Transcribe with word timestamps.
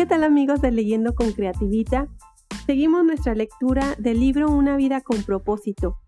¿Qué 0.00 0.06
tal 0.06 0.24
amigos 0.24 0.62
de 0.62 0.70
Leyendo 0.70 1.14
con 1.14 1.30
Creativita? 1.32 2.08
Seguimos 2.64 3.04
nuestra 3.04 3.34
lectura 3.34 3.96
del 3.98 4.18
libro 4.18 4.50
Una 4.50 4.74
vida 4.78 5.02
con 5.02 5.22
propósito. 5.24 5.98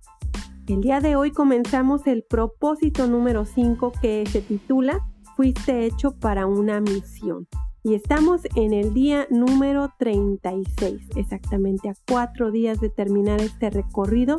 El 0.67 0.81
día 0.81 1.01
de 1.01 1.15
hoy 1.15 1.31
comenzamos 1.31 2.07
el 2.07 2.23
propósito 2.23 3.07
número 3.07 3.45
5 3.45 3.93
que 4.01 4.25
se 4.25 4.41
titula 4.41 5.07
Fuiste 5.37 5.85
hecho 5.85 6.19
para 6.19 6.47
una 6.47 6.81
misión. 6.81 7.47
Y 7.83 7.93
estamos 7.93 8.41
en 8.55 8.73
el 8.73 8.95
día 8.95 9.27
número 9.29 9.93
36, 9.99 11.11
exactamente 11.17 11.91
a 11.91 11.95
cuatro 12.09 12.51
días 12.51 12.81
de 12.81 12.89
terminar 12.89 13.43
este 13.43 13.69
recorrido 13.69 14.39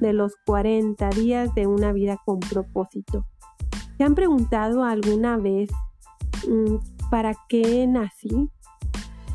de 0.00 0.14
los 0.14 0.32
40 0.46 1.10
días 1.10 1.54
de 1.54 1.66
una 1.66 1.92
vida 1.92 2.22
con 2.24 2.40
propósito. 2.40 3.26
¿Se 3.98 4.04
han 4.04 4.14
preguntado 4.14 4.82
alguna 4.82 5.36
vez 5.36 5.68
mm, 6.48 7.10
para 7.10 7.34
qué 7.50 7.86
nací? 7.86 8.48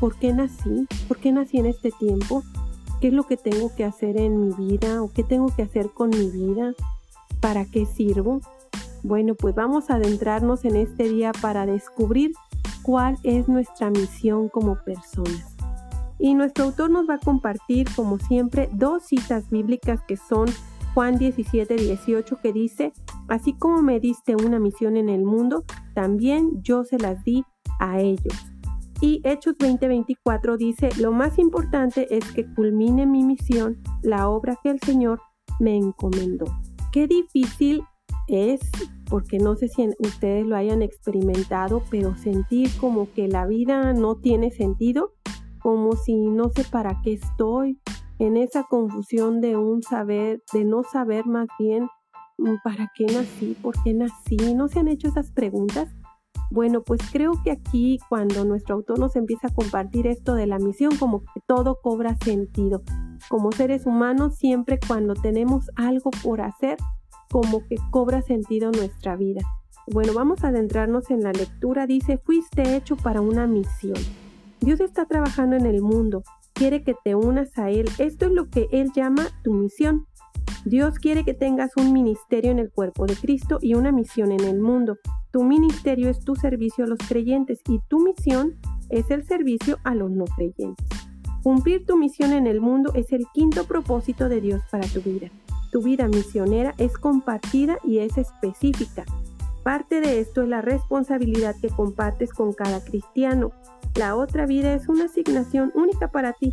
¿Por 0.00 0.16
qué 0.16 0.32
nací? 0.32 0.86
¿Por 1.08 1.18
qué 1.18 1.30
nací 1.30 1.58
en 1.58 1.66
este 1.66 1.90
tiempo? 1.90 2.42
¿Qué 3.00 3.08
es 3.08 3.12
lo 3.12 3.24
que 3.24 3.36
tengo 3.36 3.74
que 3.74 3.84
hacer 3.84 4.16
en 4.16 4.40
mi 4.40 4.54
vida? 4.54 5.02
¿O 5.02 5.12
qué 5.12 5.22
tengo 5.22 5.54
que 5.54 5.62
hacer 5.62 5.90
con 5.90 6.08
mi 6.08 6.30
vida? 6.30 6.72
¿Para 7.40 7.66
qué 7.66 7.84
sirvo? 7.84 8.40
Bueno, 9.02 9.34
pues 9.34 9.54
vamos 9.54 9.90
a 9.90 9.96
adentrarnos 9.96 10.64
en 10.64 10.76
este 10.76 11.04
día 11.04 11.32
para 11.42 11.66
descubrir 11.66 12.32
cuál 12.82 13.18
es 13.24 13.46
nuestra 13.46 13.90
misión 13.90 14.48
como 14.48 14.76
personas. 14.82 15.54
Y 16.18 16.34
nuestro 16.34 16.64
autor 16.64 16.90
nos 16.90 17.08
va 17.08 17.14
a 17.14 17.18
compartir, 17.18 17.86
como 17.94 18.18
siempre, 18.18 18.70
dos 18.72 19.04
citas 19.04 19.50
bíblicas 19.50 20.00
que 20.06 20.16
son 20.16 20.48
Juan 20.94 21.18
17, 21.18 21.76
18, 21.76 22.38
que 22.42 22.52
dice, 22.52 22.92
así 23.28 23.52
como 23.52 23.80
me 23.82 24.00
diste 24.00 24.34
una 24.34 24.58
misión 24.58 24.96
en 24.96 25.08
el 25.08 25.24
mundo, 25.24 25.64
también 25.94 26.62
yo 26.62 26.84
se 26.84 26.98
las 26.98 27.22
di 27.24 27.44
a 27.78 28.00
ellos. 28.00 28.34
Y 29.00 29.22
Hechos 29.24 29.56
20:24 29.56 30.56
dice, 30.56 30.90
lo 30.98 31.12
más 31.12 31.38
importante 31.38 32.14
es 32.14 32.30
que 32.32 32.46
culmine 32.54 33.06
mi 33.06 33.24
misión, 33.24 33.78
la 34.02 34.28
obra 34.28 34.58
que 34.62 34.70
el 34.70 34.80
Señor 34.80 35.20
me 35.58 35.76
encomendó. 35.76 36.44
Qué 36.92 37.06
difícil 37.06 37.82
es, 38.28 38.60
porque 39.08 39.38
no 39.38 39.56
sé 39.56 39.68
si 39.68 39.88
ustedes 39.98 40.46
lo 40.46 40.56
hayan 40.56 40.82
experimentado, 40.82 41.82
pero 41.90 42.16
sentir 42.16 42.70
como 42.78 43.10
que 43.12 43.28
la 43.28 43.46
vida 43.46 43.92
no 43.94 44.16
tiene 44.16 44.50
sentido, 44.50 45.14
como 45.62 45.96
si 45.96 46.14
no 46.14 46.50
sé 46.50 46.64
para 46.64 47.00
qué 47.02 47.14
estoy, 47.14 47.80
en 48.18 48.36
esa 48.36 48.64
confusión 48.64 49.40
de 49.40 49.56
un 49.56 49.82
saber, 49.82 50.42
de 50.52 50.64
no 50.64 50.82
saber 50.84 51.26
más 51.26 51.48
bien 51.58 51.88
mm, 52.36 52.56
para 52.62 52.90
qué 52.94 53.06
nací, 53.06 53.56
por 53.62 53.74
qué 53.82 53.94
nací. 53.94 54.36
¿No 54.54 54.68
se 54.68 54.80
han 54.80 54.88
hecho 54.88 55.08
esas 55.08 55.32
preguntas? 55.32 55.88
Bueno, 56.50 56.82
pues 56.82 57.00
creo 57.12 57.40
que 57.44 57.52
aquí 57.52 57.98
cuando 58.08 58.44
nuestro 58.44 58.74
autor 58.74 58.98
nos 58.98 59.14
empieza 59.14 59.46
a 59.46 59.54
compartir 59.54 60.06
esto 60.08 60.34
de 60.34 60.46
la 60.46 60.58
misión, 60.58 60.96
como 60.96 61.20
que 61.20 61.40
todo 61.46 61.78
cobra 61.80 62.16
sentido. 62.24 62.82
Como 63.28 63.52
seres 63.52 63.86
humanos, 63.86 64.36
siempre 64.36 64.78
cuando 64.84 65.14
tenemos 65.14 65.70
algo 65.76 66.10
por 66.22 66.40
hacer, 66.40 66.76
como 67.30 67.64
que 67.68 67.76
cobra 67.90 68.22
sentido 68.22 68.72
nuestra 68.72 69.16
vida. 69.16 69.42
Bueno, 69.86 70.12
vamos 70.12 70.42
a 70.42 70.48
adentrarnos 70.48 71.10
en 71.10 71.22
la 71.22 71.32
lectura. 71.32 71.86
Dice, 71.86 72.18
fuiste 72.18 72.76
hecho 72.76 72.96
para 72.96 73.20
una 73.20 73.46
misión. 73.46 73.96
Dios 74.60 74.80
está 74.80 75.06
trabajando 75.06 75.56
en 75.56 75.66
el 75.66 75.80
mundo, 75.80 76.22
quiere 76.52 76.82
que 76.82 76.94
te 77.04 77.14
unas 77.14 77.56
a 77.58 77.70
Él. 77.70 77.88
Esto 77.98 78.26
es 78.26 78.32
lo 78.32 78.50
que 78.50 78.68
Él 78.72 78.90
llama 78.94 79.28
tu 79.42 79.52
misión. 79.52 80.06
Dios 80.66 80.98
quiere 80.98 81.24
que 81.24 81.32
tengas 81.32 81.70
un 81.76 81.92
ministerio 81.92 82.50
en 82.50 82.58
el 82.58 82.70
cuerpo 82.70 83.06
de 83.06 83.16
Cristo 83.16 83.58
y 83.62 83.74
una 83.74 83.92
misión 83.92 84.30
en 84.30 84.44
el 84.44 84.60
mundo. 84.60 84.98
Tu 85.30 85.42
ministerio 85.42 86.10
es 86.10 86.20
tu 86.20 86.36
servicio 86.36 86.84
a 86.84 86.86
los 86.88 86.98
creyentes 86.98 87.60
y 87.66 87.80
tu 87.88 88.00
misión 88.00 88.58
es 88.90 89.10
el 89.10 89.24
servicio 89.24 89.78
a 89.84 89.94
los 89.94 90.10
no 90.10 90.26
creyentes. 90.26 90.86
Cumplir 91.42 91.86
tu 91.86 91.96
misión 91.96 92.32
en 92.32 92.46
el 92.46 92.60
mundo 92.60 92.92
es 92.94 93.10
el 93.12 93.24
quinto 93.32 93.64
propósito 93.64 94.28
de 94.28 94.42
Dios 94.42 94.60
para 94.70 94.86
tu 94.86 95.00
vida. 95.00 95.30
Tu 95.72 95.80
vida 95.82 96.08
misionera 96.08 96.74
es 96.76 96.98
compartida 96.98 97.78
y 97.82 97.98
es 97.98 98.18
específica. 98.18 99.04
Parte 99.62 100.02
de 100.02 100.20
esto 100.20 100.42
es 100.42 100.48
la 100.48 100.60
responsabilidad 100.60 101.54
que 101.60 101.68
compartes 101.68 102.34
con 102.34 102.52
cada 102.52 102.84
cristiano. 102.84 103.52
La 103.94 104.16
otra 104.16 104.44
vida 104.44 104.74
es 104.74 104.88
una 104.88 105.04
asignación 105.04 105.72
única 105.74 106.10
para 106.10 106.34
ti. 106.34 106.52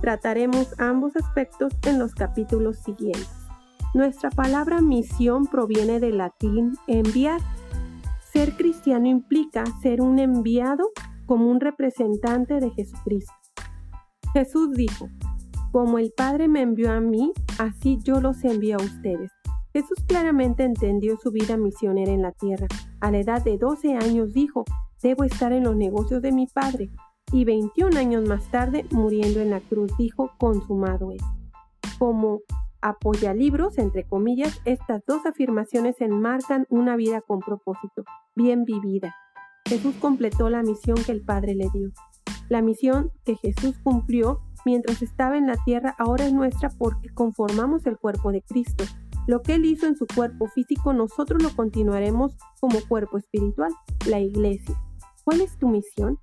Trataremos 0.00 0.78
ambos 0.78 1.16
aspectos 1.16 1.72
en 1.86 1.98
los 1.98 2.14
capítulos 2.14 2.78
siguientes. 2.78 3.30
Nuestra 3.94 4.30
palabra 4.30 4.82
misión 4.82 5.46
proviene 5.46 6.00
del 6.00 6.18
latín 6.18 6.76
enviar. 6.86 7.40
Ser 8.32 8.56
cristiano 8.56 9.06
implica 9.06 9.64
ser 9.80 10.02
un 10.02 10.18
enviado 10.18 10.90
como 11.24 11.50
un 11.50 11.60
representante 11.60 12.60
de 12.60 12.70
Jesucristo. 12.70 13.32
Jesús 14.34 14.72
dijo, 14.72 15.08
como 15.72 15.98
el 15.98 16.12
Padre 16.14 16.46
me 16.46 16.60
envió 16.60 16.92
a 16.92 17.00
mí, 17.00 17.32
así 17.58 17.98
yo 18.02 18.20
los 18.20 18.44
envío 18.44 18.76
a 18.78 18.82
ustedes. 18.82 19.30
Jesús 19.72 20.04
claramente 20.06 20.64
entendió 20.64 21.16
su 21.16 21.30
vida 21.30 21.56
misionera 21.56 22.12
en 22.12 22.22
la 22.22 22.32
tierra. 22.32 22.66
A 23.00 23.10
la 23.10 23.18
edad 23.18 23.42
de 23.42 23.56
12 23.56 23.94
años 23.96 24.32
dijo, 24.32 24.64
debo 25.02 25.24
estar 25.24 25.52
en 25.52 25.64
los 25.64 25.76
negocios 25.76 26.20
de 26.22 26.32
mi 26.32 26.46
Padre 26.46 26.90
y 27.32 27.44
21 27.44 27.98
años 27.98 28.28
más 28.28 28.50
tarde, 28.50 28.84
muriendo 28.90 29.40
en 29.40 29.50
la 29.50 29.60
cruz, 29.60 29.90
dijo, 29.98 30.30
consumado 30.38 31.10
es. 31.12 31.22
Como 31.98 32.40
apoya 32.80 33.34
libros, 33.34 33.78
entre 33.78 34.04
comillas, 34.04 34.60
estas 34.64 35.02
dos 35.06 35.26
afirmaciones 35.26 36.00
enmarcan 36.00 36.66
una 36.68 36.96
vida 36.96 37.20
con 37.20 37.40
propósito, 37.40 38.04
bien 38.34 38.64
vivida. 38.64 39.14
Jesús 39.66 39.94
completó 40.00 40.48
la 40.48 40.62
misión 40.62 40.96
que 41.04 41.12
el 41.12 41.24
Padre 41.24 41.54
le 41.54 41.68
dio. 41.72 41.90
La 42.48 42.62
misión 42.62 43.10
que 43.24 43.34
Jesús 43.34 43.76
cumplió 43.82 44.40
mientras 44.64 45.02
estaba 45.02 45.36
en 45.36 45.48
la 45.48 45.56
tierra 45.64 45.94
ahora 45.98 46.26
es 46.26 46.32
nuestra 46.32 46.68
porque 46.70 47.08
conformamos 47.08 47.86
el 47.86 47.98
cuerpo 47.98 48.30
de 48.30 48.42
Cristo. 48.42 48.84
Lo 49.26 49.42
que 49.42 49.54
Él 49.54 49.64
hizo 49.64 49.86
en 49.86 49.96
su 49.96 50.06
cuerpo 50.06 50.46
físico, 50.46 50.92
nosotros 50.92 51.42
lo 51.42 51.50
continuaremos 51.56 52.36
como 52.60 52.78
cuerpo 52.88 53.18
espiritual, 53.18 53.72
la 54.08 54.20
iglesia. 54.20 54.80
¿Cuál 55.24 55.40
es 55.40 55.58
tu 55.58 55.68
misión? 55.68 56.20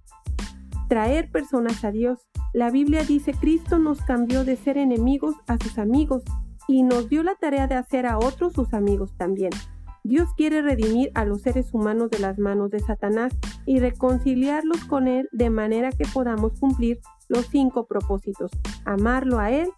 Traer 0.94 1.32
personas 1.32 1.84
a 1.84 1.92
Dios. 1.92 2.20
La 2.54 2.70
Biblia 2.70 3.04
dice, 3.04 3.34
Cristo 3.34 3.80
nos 3.80 4.00
cambió 4.02 4.46
de 4.46 4.56
ser 4.56 4.78
enemigos 4.78 5.34
a 5.48 5.58
sus 5.58 5.80
amigos 5.80 6.22
y 6.68 6.84
nos 6.84 7.10
dio 7.10 7.24
la 7.24 7.34
tarea 7.34 7.66
de 7.66 7.74
hacer 7.74 8.06
a 8.06 8.20
otros 8.20 8.54
sus 8.54 8.76
amigos 8.76 9.12
también. 9.18 9.50
Dios 10.04 10.30
quiere 10.38 10.62
redimir 10.62 11.10
a 11.16 11.26
los 11.26 11.42
seres 11.42 11.74
humanos 11.74 12.12
de 12.12 12.20
las 12.20 12.38
manos 12.38 12.70
de 12.70 12.80
Satanás 12.80 13.34
y 13.66 13.80
reconciliarlos 13.80 14.86
con 14.86 15.08
Él 15.08 15.28
de 15.32 15.50
manera 15.50 15.92
que 15.92 16.06
podamos 16.14 16.60
cumplir 16.60 17.00
los 17.28 17.48
cinco 17.48 17.88
propósitos. 17.88 18.52
Amarlo 18.86 19.40
a 19.40 19.50
Él, 19.50 19.70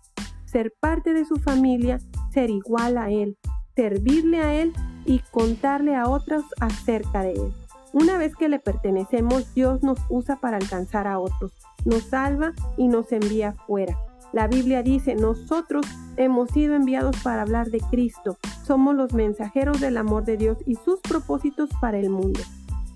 ser 0.44 0.74
parte 0.82 1.14
de 1.14 1.24
su 1.24 1.38
familia, 1.38 1.98
ser 2.34 2.50
igual 2.50 2.98
a 2.98 3.10
Él, 3.10 3.38
servirle 3.74 4.42
a 4.42 4.54
Él 4.54 4.74
y 5.06 5.20
contarle 5.32 5.96
a 5.96 6.10
otros 6.10 6.44
acerca 6.60 7.22
de 7.22 7.36
Él. 7.36 7.65
Una 7.96 8.18
vez 8.18 8.36
que 8.36 8.50
le 8.50 8.60
pertenecemos, 8.60 9.54
Dios 9.54 9.82
nos 9.82 9.98
usa 10.10 10.36
para 10.36 10.58
alcanzar 10.58 11.08
a 11.08 11.18
otros, 11.18 11.54
nos 11.86 12.04
salva 12.04 12.52
y 12.76 12.90
nos 12.90 13.10
envía 13.14 13.54
fuera. 13.68 13.98
La 14.34 14.50
Biblia 14.50 14.84
dice, 14.84 15.16
nosotros 15.16 15.86
hemos 16.18 16.52
sido 16.52 16.76
enviados 16.76 17.16
para 17.24 17.44
hablar 17.44 17.70
de 17.70 17.80
Cristo, 17.80 18.38
somos 18.66 18.96
los 18.96 19.14
mensajeros 19.14 19.80
del 19.80 19.96
amor 19.96 20.26
de 20.26 20.36
Dios 20.36 20.58
y 20.66 20.76
sus 20.76 21.00
propósitos 21.00 21.70
para 21.80 21.98
el 21.98 22.10
mundo. 22.10 22.42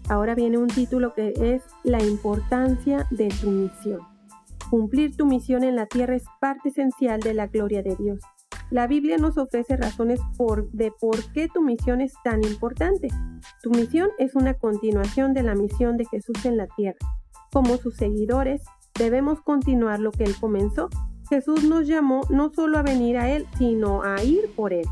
Ahora 0.09 0.35
viene 0.35 0.57
un 0.57 0.67
título 0.67 1.13
que 1.13 1.31
es 1.37 1.63
La 1.85 2.03
importancia 2.03 3.07
de 3.09 3.29
tu 3.29 3.51
misión. 3.51 4.01
Cumplir 4.69 5.15
tu 5.15 5.25
misión 5.25 5.63
en 5.63 5.77
la 5.77 5.85
tierra 5.85 6.17
es 6.17 6.25
parte 6.41 6.67
esencial 6.69 7.21
de 7.21 7.35
la 7.35 7.47
gloria 7.47 7.81
de 7.83 7.95
Dios. 7.95 8.19
La 8.71 8.85
Biblia 8.85 9.17
nos 9.17 9.37
ofrece 9.39 9.77
razones 9.77 10.19
de 10.73 10.91
por 10.91 11.23
qué 11.33 11.47
tu 11.47 11.63
misión 11.63 12.01
es 12.01 12.13
tan 12.23 12.43
importante. 12.43 13.07
Tu 13.63 13.71
misión 13.71 14.09
es 14.19 14.35
una 14.35 14.53
continuación 14.53 15.33
de 15.33 15.41
la 15.41 15.55
misión 15.55 15.97
de 15.97 16.05
Jesús 16.05 16.45
en 16.45 16.57
la 16.57 16.67
tierra. 16.67 16.99
Como 17.51 17.77
sus 17.77 17.95
seguidores, 17.95 18.61
debemos 18.97 19.41
continuar 19.41 19.99
lo 19.99 20.11
que 20.11 20.23
Él 20.23 20.35
comenzó. 20.39 20.89
Jesús 21.29 21.63
nos 21.63 21.87
llamó 21.87 22.21
no 22.29 22.51
solo 22.53 22.77
a 22.77 22.83
venir 22.83 23.17
a 23.17 23.29
Él, 23.31 23.47
sino 23.57 24.03
a 24.03 24.23
ir 24.23 24.51
por 24.55 24.71
Él. 24.71 24.85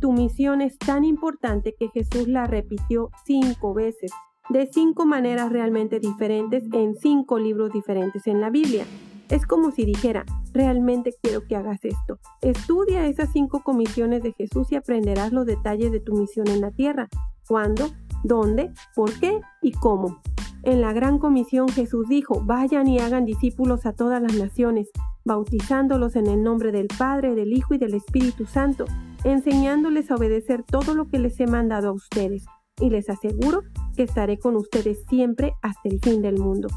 Tu 0.00 0.10
misión 0.12 0.62
es 0.62 0.78
tan 0.78 1.04
importante 1.04 1.74
que 1.78 1.88
Jesús 1.88 2.26
la 2.26 2.46
repitió 2.46 3.10
cinco 3.26 3.74
veces, 3.74 4.10
de 4.48 4.66
cinco 4.66 5.04
maneras 5.04 5.52
realmente 5.52 6.00
diferentes 6.00 6.64
en 6.72 6.94
cinco 6.94 7.38
libros 7.38 7.70
diferentes 7.70 8.26
en 8.26 8.40
la 8.40 8.48
Biblia. 8.48 8.84
Es 9.28 9.46
como 9.46 9.70
si 9.70 9.84
dijera, 9.84 10.24
realmente 10.52 11.14
quiero 11.22 11.46
que 11.46 11.56
hagas 11.56 11.84
esto. 11.84 12.18
Estudia 12.40 13.06
esas 13.06 13.30
cinco 13.32 13.62
comisiones 13.62 14.22
de 14.22 14.32
Jesús 14.32 14.70
y 14.70 14.76
aprenderás 14.76 15.32
los 15.32 15.46
detalles 15.46 15.90
de 15.92 16.00
tu 16.00 16.14
misión 16.14 16.48
en 16.48 16.60
la 16.60 16.70
tierra. 16.70 17.08
¿Cuándo? 17.48 17.88
¿Dónde? 18.24 18.70
¿Por 18.94 19.12
qué? 19.18 19.40
¿Y 19.62 19.72
cómo? 19.72 20.20
En 20.64 20.80
la 20.80 20.92
gran 20.92 21.18
comisión 21.18 21.68
Jesús 21.68 22.08
dijo, 22.08 22.40
vayan 22.44 22.86
y 22.86 23.00
hagan 23.00 23.24
discípulos 23.24 23.84
a 23.84 23.94
todas 23.94 24.22
las 24.22 24.34
naciones, 24.34 24.90
bautizándolos 25.24 26.14
en 26.14 26.28
el 26.28 26.42
nombre 26.42 26.70
del 26.70 26.86
Padre, 26.86 27.34
del 27.34 27.52
Hijo 27.52 27.74
y 27.74 27.78
del 27.78 27.94
Espíritu 27.94 28.46
Santo, 28.46 28.84
enseñándoles 29.24 30.10
a 30.10 30.14
obedecer 30.14 30.62
todo 30.62 30.94
lo 30.94 31.08
que 31.08 31.18
les 31.18 31.40
he 31.40 31.46
mandado 31.46 31.88
a 31.88 31.92
ustedes, 31.92 32.44
y 32.80 32.90
les 32.90 33.10
aseguro 33.10 33.62
que 33.96 34.04
estaré 34.04 34.38
con 34.38 34.56
ustedes 34.56 35.04
siempre 35.08 35.52
hasta 35.62 35.88
el 35.88 35.98
fin 36.00 36.22
del 36.22 36.38
mundo. 36.38 36.68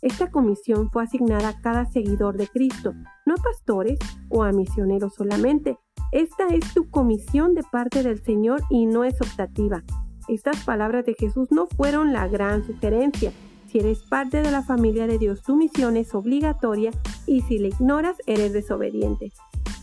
Esta 0.00 0.30
comisión 0.30 0.90
fue 0.90 1.02
asignada 1.02 1.48
a 1.48 1.60
cada 1.60 1.84
seguidor 1.84 2.36
de 2.36 2.46
Cristo, 2.46 2.94
no 3.26 3.34
a 3.34 3.42
pastores 3.42 3.98
o 4.28 4.44
a 4.44 4.52
misioneros 4.52 5.14
solamente. 5.14 5.76
Esta 6.12 6.46
es 6.48 6.72
tu 6.72 6.88
comisión 6.88 7.54
de 7.54 7.64
parte 7.64 8.04
del 8.04 8.22
Señor 8.22 8.62
y 8.70 8.86
no 8.86 9.02
es 9.02 9.20
optativa. 9.20 9.82
Estas 10.28 10.64
palabras 10.64 11.04
de 11.04 11.14
Jesús 11.14 11.50
no 11.50 11.66
fueron 11.66 12.12
la 12.12 12.28
gran 12.28 12.64
sugerencia. 12.64 13.32
Si 13.66 13.80
eres 13.80 14.02
parte 14.02 14.40
de 14.40 14.50
la 14.50 14.62
familia 14.62 15.06
de 15.06 15.18
Dios, 15.18 15.42
tu 15.42 15.56
misión 15.56 15.96
es 15.96 16.14
obligatoria 16.14 16.92
y 17.26 17.42
si 17.42 17.58
la 17.58 17.68
ignoras, 17.68 18.16
eres 18.26 18.52
desobediente. 18.52 19.32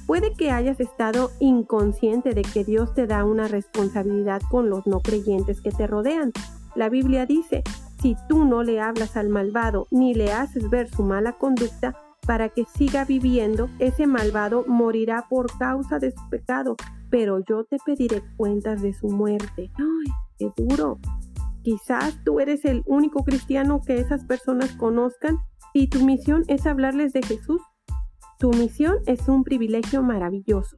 Puede 0.07 0.33
que 0.33 0.51
hayas 0.51 0.79
estado 0.79 1.31
inconsciente 1.39 2.33
de 2.33 2.43
que 2.43 2.63
Dios 2.63 2.93
te 2.93 3.05
da 3.05 3.25
una 3.25 3.47
responsabilidad 3.47 4.41
con 4.49 4.69
los 4.69 4.87
no 4.87 5.01
creyentes 5.01 5.61
que 5.61 5.71
te 5.71 5.87
rodean. 5.87 6.31
La 6.75 6.89
Biblia 6.89 7.25
dice, 7.25 7.63
si 8.05 8.15
tú 8.29 8.45
no 8.45 8.61
le 8.61 8.79
hablas 8.79 9.17
al 9.17 9.29
malvado 9.29 9.87
ni 9.89 10.13
le 10.13 10.31
haces 10.31 10.69
ver 10.69 10.87
su 10.87 11.01
mala 11.01 11.39
conducta 11.39 11.97
para 12.27 12.49
que 12.49 12.63
siga 12.65 13.03
viviendo, 13.03 13.67
ese 13.79 14.05
malvado 14.05 14.63
morirá 14.67 15.25
por 15.27 15.47
causa 15.57 15.97
de 15.97 16.11
su 16.11 16.29
pecado, 16.29 16.75
pero 17.09 17.39
yo 17.39 17.63
te 17.63 17.77
pediré 17.83 18.21
cuentas 18.37 18.83
de 18.83 18.93
su 18.93 19.07
muerte. 19.07 19.71
¡Ay, 19.79 20.13
qué 20.37 20.53
duro! 20.55 20.99
Quizás 21.63 22.23
tú 22.23 22.39
eres 22.39 22.63
el 22.65 22.83
único 22.85 23.23
cristiano 23.23 23.81
que 23.83 23.95
esas 23.95 24.23
personas 24.25 24.75
conozcan 24.75 25.39
y 25.73 25.87
tu 25.87 26.05
misión 26.05 26.43
es 26.47 26.67
hablarles 26.67 27.11
de 27.11 27.23
Jesús. 27.23 27.59
Tu 28.37 28.51
misión 28.51 28.97
es 29.07 29.27
un 29.27 29.43
privilegio 29.43 30.03
maravilloso. 30.03 30.77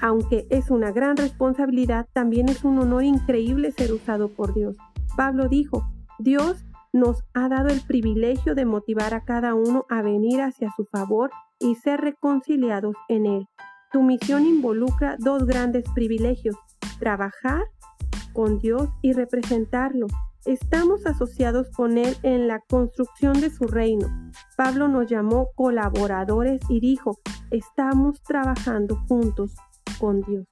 Aunque 0.00 0.46
es 0.48 0.70
una 0.70 0.92
gran 0.92 1.16
responsabilidad, 1.16 2.06
también 2.12 2.48
es 2.48 2.62
un 2.62 2.78
honor 2.78 3.02
increíble 3.02 3.72
ser 3.72 3.92
usado 3.92 4.28
por 4.28 4.54
Dios. 4.54 4.76
Pablo 5.16 5.48
dijo, 5.48 5.82
Dios 6.20 6.64
nos 6.92 7.22
ha 7.34 7.48
dado 7.48 7.68
el 7.68 7.80
privilegio 7.80 8.54
de 8.54 8.64
motivar 8.64 9.14
a 9.14 9.24
cada 9.24 9.54
uno 9.54 9.84
a 9.88 10.02
venir 10.02 10.40
hacia 10.40 10.70
su 10.76 10.84
favor 10.86 11.30
y 11.58 11.74
ser 11.76 12.00
reconciliados 12.00 12.94
en 13.08 13.26
Él. 13.26 13.46
Tu 13.92 14.02
misión 14.02 14.46
involucra 14.46 15.16
dos 15.18 15.46
grandes 15.46 15.84
privilegios, 15.94 16.56
trabajar 16.98 17.64
con 18.32 18.58
Dios 18.58 18.88
y 19.02 19.12
representarlo. 19.12 20.06
Estamos 20.44 21.06
asociados 21.06 21.68
con 21.70 21.98
Él 21.98 22.16
en 22.22 22.48
la 22.48 22.60
construcción 22.60 23.40
de 23.40 23.50
su 23.50 23.64
reino. 23.64 24.08
Pablo 24.56 24.88
nos 24.88 25.06
llamó 25.10 25.48
colaboradores 25.54 26.60
y 26.68 26.80
dijo, 26.80 27.18
estamos 27.50 28.22
trabajando 28.22 28.96
juntos 29.08 29.54
con 29.98 30.20
Dios. 30.22 30.46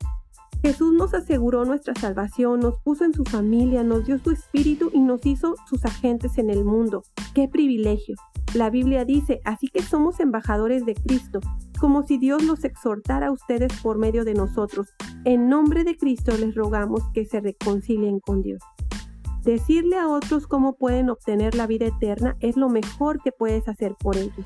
Jesús 0.67 0.93
nos 0.93 1.15
aseguró 1.15 1.65
nuestra 1.65 1.95
salvación, 1.95 2.59
nos 2.59 2.77
puso 2.81 3.05
en 3.05 3.15
su 3.15 3.23
familia, 3.23 3.85
nos 3.85 4.05
dio 4.05 4.19
su 4.19 4.33
espíritu 4.33 4.91
y 4.93 4.99
nos 4.99 5.25
hizo 5.25 5.55
sus 5.71 5.85
agentes 5.85 6.39
en 6.39 6.51
el 6.51 6.65
mundo. 6.65 7.05
¡Qué 7.37 7.47
privilegio! 7.47 8.17
La 8.53 8.69
Biblia 8.69 9.05
dice, 9.05 9.41
así 9.45 9.69
que 9.69 9.81
somos 9.81 10.19
embajadores 10.19 10.85
de 10.85 10.95
Cristo, 10.95 11.39
como 11.79 12.05
si 12.05 12.19
Dios 12.19 12.43
nos 12.43 12.65
exhortara 12.65 13.29
a 13.29 13.31
ustedes 13.31 13.81
por 13.81 13.97
medio 13.99 14.25
de 14.25 14.35
nosotros. 14.35 14.89
En 15.25 15.49
nombre 15.49 15.85
de 15.85 15.97
Cristo 15.97 16.37
les 16.37 16.57
rogamos 16.57 17.01
que 17.15 17.27
se 17.27 17.39
reconcilien 17.39 18.19
con 18.19 18.43
Dios. 18.43 18.61
Decirle 19.45 19.95
a 19.95 20.09
otros 20.09 20.49
cómo 20.49 20.73
pueden 20.73 21.11
obtener 21.11 21.55
la 21.55 21.69
vida 21.69 21.87
eterna 21.87 22.37
es 22.41 22.57
lo 22.57 22.69
mejor 22.69 23.23
que 23.23 23.31
puedes 23.31 23.69
hacer 23.69 23.95
por 23.95 24.17
ellos. 24.17 24.45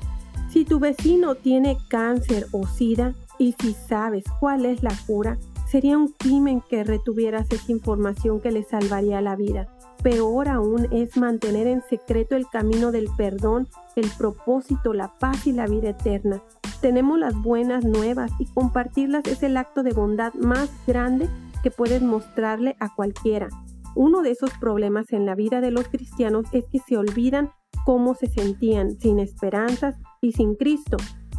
Si 0.51 0.65
tu 0.65 0.79
vecino 0.79 1.33
tiene 1.33 1.79
cáncer 1.89 2.45
o 2.51 2.67
sida 2.67 3.15
y 3.39 3.55
si 3.59 3.73
sabes 3.73 4.25
cuál 4.39 4.65
es 4.65 4.83
la 4.83 4.93
cura, 5.07 5.39
Sería 5.71 5.97
un 5.97 6.09
crimen 6.09 6.61
que 6.69 6.83
retuvieras 6.83 7.49
esa 7.49 7.71
información 7.71 8.41
que 8.41 8.51
le 8.51 8.61
salvaría 8.61 9.21
la 9.21 9.37
vida. 9.37 9.69
Peor 10.03 10.49
aún 10.49 10.89
es 10.91 11.15
mantener 11.15 11.65
en 11.65 11.81
secreto 11.81 12.35
el 12.35 12.45
camino 12.49 12.91
del 12.91 13.07
perdón, 13.15 13.69
el 13.95 14.09
propósito, 14.17 14.93
la 14.93 15.17
paz 15.17 15.47
y 15.47 15.53
la 15.53 15.67
vida 15.67 15.91
eterna. 15.91 16.43
Tenemos 16.81 17.17
las 17.17 17.41
buenas 17.41 17.85
nuevas 17.85 18.33
y 18.37 18.47
compartirlas 18.47 19.25
es 19.27 19.43
el 19.43 19.55
acto 19.55 19.81
de 19.81 19.93
bondad 19.93 20.33
más 20.33 20.69
grande 20.85 21.29
que 21.63 21.71
puedes 21.71 22.01
mostrarle 22.01 22.75
a 22.81 22.93
cualquiera. 22.93 23.47
Uno 23.95 24.23
de 24.23 24.31
esos 24.31 24.51
problemas 24.59 25.13
en 25.13 25.25
la 25.25 25.35
vida 25.35 25.61
de 25.61 25.71
los 25.71 25.87
cristianos 25.87 26.47
es 26.51 26.65
que 26.65 26.79
se 26.79 26.97
olvidan 26.97 27.51
cómo 27.85 28.13
se 28.13 28.27
sentían, 28.27 28.99
sin 28.99 29.19
esperanzas 29.19 29.95
y 30.19 30.33
sin 30.33 30.55
Cristo. 30.55 30.97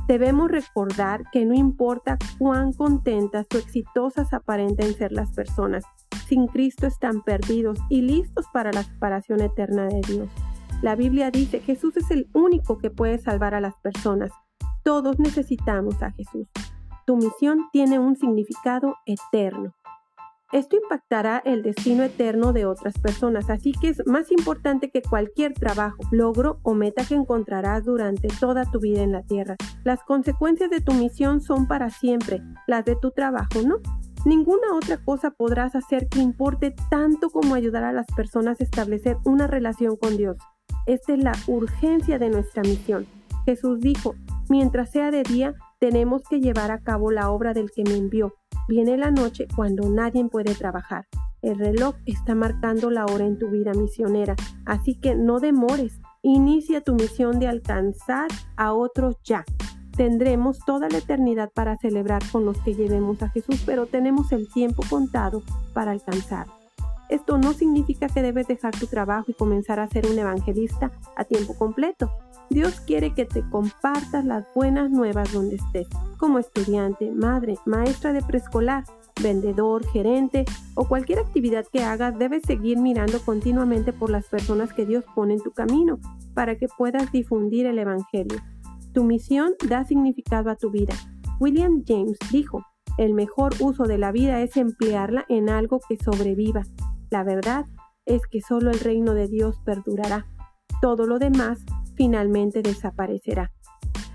Debemos 0.08 0.50
recordar 0.50 1.24
que 1.30 1.44
no 1.44 1.54
importa 1.54 2.18
cuán 2.38 2.72
contentas 2.72 3.46
o 3.54 3.58
exitosas 3.58 4.32
aparenten 4.32 4.94
ser 4.94 5.12
las 5.12 5.30
personas, 5.32 5.84
sin 6.26 6.48
Cristo 6.48 6.86
están 6.86 7.22
perdidos 7.22 7.78
y 7.88 8.02
listos 8.02 8.46
para 8.52 8.72
la 8.72 8.82
separación 8.82 9.40
eterna 9.40 9.86
de 9.86 10.00
Dios. 10.00 10.28
La 10.82 10.96
Biblia 10.96 11.30
dice, 11.30 11.60
Jesús 11.60 11.96
es 11.96 12.10
el 12.10 12.28
único 12.34 12.78
que 12.78 12.90
puede 12.90 13.18
salvar 13.18 13.54
a 13.54 13.60
las 13.60 13.76
personas. 13.76 14.32
Todos 14.82 15.20
necesitamos 15.20 16.02
a 16.02 16.10
Jesús. 16.10 16.48
Tu 17.06 17.16
misión 17.16 17.68
tiene 17.72 18.00
un 18.00 18.16
significado 18.16 18.96
eterno. 19.06 19.74
Esto 20.52 20.76
impactará 20.76 21.40
el 21.46 21.62
destino 21.62 22.02
eterno 22.02 22.52
de 22.52 22.66
otras 22.66 22.98
personas, 22.98 23.48
así 23.48 23.72
que 23.72 23.88
es 23.88 24.06
más 24.06 24.30
importante 24.30 24.90
que 24.90 25.00
cualquier 25.00 25.54
trabajo, 25.54 25.96
logro 26.10 26.58
o 26.62 26.74
meta 26.74 27.06
que 27.06 27.14
encontrarás 27.14 27.84
durante 27.84 28.28
toda 28.28 28.66
tu 28.66 28.78
vida 28.78 29.02
en 29.02 29.12
la 29.12 29.22
tierra. 29.22 29.56
Las 29.82 30.02
consecuencias 30.02 30.68
de 30.68 30.82
tu 30.82 30.92
misión 30.92 31.40
son 31.40 31.66
para 31.66 31.88
siempre, 31.88 32.42
las 32.66 32.84
de 32.84 32.96
tu 32.96 33.12
trabajo, 33.12 33.62
¿no? 33.64 33.76
Ninguna 34.26 34.76
otra 34.76 34.98
cosa 34.98 35.30
podrás 35.30 35.74
hacer 35.74 36.08
que 36.08 36.20
importe 36.20 36.74
tanto 36.90 37.30
como 37.30 37.54
ayudar 37.54 37.84
a 37.84 37.92
las 37.92 38.06
personas 38.14 38.60
a 38.60 38.64
establecer 38.64 39.16
una 39.24 39.46
relación 39.46 39.96
con 39.96 40.18
Dios. 40.18 40.36
Esta 40.84 41.14
es 41.14 41.24
la 41.24 41.32
urgencia 41.46 42.18
de 42.18 42.28
nuestra 42.28 42.62
misión. 42.62 43.06
Jesús 43.46 43.80
dijo, 43.80 44.14
mientras 44.50 44.90
sea 44.90 45.10
de 45.10 45.22
día, 45.22 45.54
tenemos 45.80 46.22
que 46.28 46.40
llevar 46.40 46.70
a 46.70 46.80
cabo 46.80 47.10
la 47.10 47.30
obra 47.30 47.54
del 47.54 47.70
que 47.70 47.84
me 47.84 47.96
envió. 47.96 48.34
Viene 48.68 48.96
la 48.96 49.10
noche 49.10 49.46
cuando 49.54 49.88
nadie 49.90 50.24
puede 50.28 50.54
trabajar. 50.54 51.06
El 51.42 51.58
reloj 51.58 51.96
está 52.06 52.34
marcando 52.34 52.90
la 52.90 53.04
hora 53.06 53.26
en 53.26 53.38
tu 53.38 53.50
vida 53.50 53.72
misionera, 53.74 54.36
así 54.64 54.94
que 54.94 55.16
no 55.16 55.40
demores. 55.40 56.00
Inicia 56.22 56.80
tu 56.80 56.94
misión 56.94 57.40
de 57.40 57.48
alcanzar 57.48 58.28
a 58.56 58.72
otros 58.72 59.16
ya. 59.24 59.44
Tendremos 59.96 60.60
toda 60.60 60.88
la 60.88 60.98
eternidad 60.98 61.50
para 61.52 61.76
celebrar 61.76 62.22
con 62.30 62.44
los 62.44 62.56
que 62.58 62.74
llevemos 62.74 63.22
a 63.22 63.28
Jesús, 63.30 63.62
pero 63.66 63.86
tenemos 63.86 64.30
el 64.30 64.48
tiempo 64.48 64.82
contado 64.88 65.42
para 65.74 65.90
alcanzar. 65.90 66.46
Esto 67.08 67.36
no 67.36 67.52
significa 67.52 68.08
que 68.08 68.22
debes 68.22 68.46
dejar 68.46 68.74
tu 68.78 68.86
trabajo 68.86 69.26
y 69.28 69.34
comenzar 69.34 69.80
a 69.80 69.88
ser 69.88 70.06
un 70.06 70.18
evangelista 70.18 70.92
a 71.16 71.24
tiempo 71.24 71.54
completo. 71.54 72.10
Dios 72.48 72.80
quiere 72.80 73.14
que 73.14 73.26
te 73.26 73.42
compartas 73.50 74.24
las 74.24 74.46
buenas 74.54 74.90
nuevas 74.90 75.30
donde 75.32 75.56
estés, 75.56 75.88
como 76.22 76.38
estudiante, 76.38 77.10
madre, 77.10 77.56
maestra 77.66 78.12
de 78.12 78.22
preescolar, 78.22 78.84
vendedor, 79.20 79.84
gerente 79.88 80.44
o 80.76 80.86
cualquier 80.86 81.18
actividad 81.18 81.66
que 81.72 81.82
hagas, 81.82 82.16
debes 82.16 82.44
seguir 82.46 82.78
mirando 82.78 83.18
continuamente 83.18 83.92
por 83.92 84.08
las 84.08 84.26
personas 84.28 84.72
que 84.72 84.86
Dios 84.86 85.04
pone 85.16 85.34
en 85.34 85.40
tu 85.40 85.50
camino 85.50 85.98
para 86.32 86.56
que 86.56 86.68
puedas 86.78 87.10
difundir 87.10 87.66
el 87.66 87.76
Evangelio. 87.76 88.38
Tu 88.94 89.02
misión 89.02 89.54
da 89.68 89.84
significado 89.84 90.48
a 90.48 90.54
tu 90.54 90.70
vida. 90.70 90.94
William 91.40 91.82
James 91.84 92.18
dijo, 92.30 92.64
el 92.98 93.14
mejor 93.14 93.54
uso 93.58 93.82
de 93.82 93.98
la 93.98 94.12
vida 94.12 94.42
es 94.42 94.56
emplearla 94.56 95.24
en 95.28 95.50
algo 95.50 95.80
que 95.88 95.96
sobreviva. 95.96 96.62
La 97.10 97.24
verdad 97.24 97.66
es 98.06 98.28
que 98.28 98.40
solo 98.40 98.70
el 98.70 98.78
reino 98.78 99.14
de 99.14 99.26
Dios 99.26 99.58
perdurará. 99.64 100.28
Todo 100.80 101.04
lo 101.04 101.18
demás 101.18 101.64
finalmente 101.96 102.62
desaparecerá. 102.62 103.50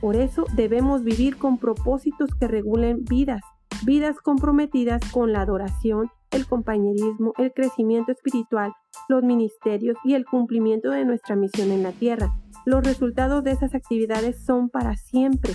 Por 0.02 0.16
eso 0.16 0.46
debemos 0.56 1.04
vivir 1.04 1.38
con 1.38 1.58
propósitos 1.58 2.30
que 2.40 2.48
regulen 2.48 3.04
vidas, 3.06 3.42
vidas 3.86 4.18
comprometidas 4.20 5.02
con 5.12 5.34
la 5.34 5.42
adoración, 5.42 6.12
el 6.32 6.46
compañerismo, 6.46 7.34
el 7.38 7.54
crecimiento 7.54 8.12
espiritual, 8.12 8.74
los 9.10 9.24
ministerios 9.24 9.98
y 10.04 10.14
el 10.14 10.26
cumplimiento 10.26 10.92
de 10.92 11.06
nuestra 11.06 11.36
misión 11.36 11.72
en 11.72 11.84
la 11.84 11.92
tierra. 11.92 12.34
Los 12.66 12.84
resultados 12.84 13.44
de 13.44 13.52
esas 13.52 13.74
actividades 13.74 14.44
son 14.44 14.70
para 14.70 14.96
siempre. 14.98 15.54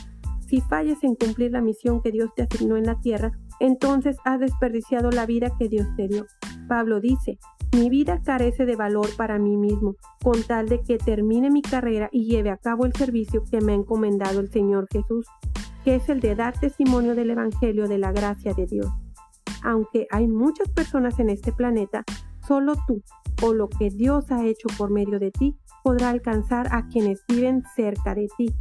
Si 0.49 0.61
fallas 0.61 1.03
en 1.05 1.15
cumplir 1.15 1.53
la 1.53 1.61
misión 1.61 2.03
que 2.03 2.11
Dios 2.11 2.31
te 2.35 2.43
asignó 2.43 2.77
en 2.77 2.85
la 2.85 3.01
tierra, 3.01 3.33
entonces 3.61 4.17
has 4.25 4.41
desperdiciado 4.41 5.11
la 5.11 5.25
vida 5.27 5.53
que 5.59 5.69
Dios 5.69 5.87
te 5.97 6.09
dio. 6.09 6.27
Pablo 6.69 7.01
dice, 7.01 7.39
mi 7.73 7.89
vida 7.89 8.21
carece 8.23 8.67
de 8.67 8.77
valor 8.77 9.09
para 9.17 9.39
mí 9.39 9.57
mismo, 9.57 9.97
con 10.23 10.43
tal 10.43 10.69
de 10.69 10.83
que 10.83 10.99
termine 10.99 11.51
mi 11.51 11.63
carrera 11.63 12.09
y 12.13 12.27
lleve 12.27 12.51
a 12.51 12.59
cabo 12.59 12.85
el 12.85 12.93
servicio 12.93 13.45
que 13.51 13.61
me 13.61 13.73
ha 13.73 13.77
encomendado 13.77 14.41
el 14.41 14.51
Señor 14.51 14.89
Jesús, 14.93 15.27
que 15.85 15.97
es 15.97 16.09
el 16.09 16.21
de 16.21 16.35
dar 16.35 16.59
testimonio 16.59 17.15
del 17.15 17.31
Evangelio 17.31 17.89
de 17.89 17.99
la 17.99 18.13
gracia 18.13 18.53
de 18.53 18.67
Dios. 18.67 18.89
Aunque 19.63 20.07
hay 20.11 20.29
muchas 20.29 20.69
personas 20.69 21.19
en 21.19 21.31
este 21.31 21.53
planeta, 21.53 22.05
solo 22.47 22.75
tú 22.87 23.03
o 23.43 23.55
lo 23.55 23.69
que 23.69 23.91
Dios 23.91 24.31
ha 24.31 24.45
hecho 24.45 24.69
por 24.77 24.91
medio 24.91 25.19
de 25.19 25.31
ti 25.31 25.57
podrá 25.83 26.11
alcanzar 26.11 26.69
a 26.73 26.87
quienes 26.89 27.25
viven 27.27 27.63
cerca 27.75 28.15
de 28.15 28.29
ti. 28.37 28.55